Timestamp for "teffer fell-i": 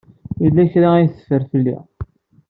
1.07-1.77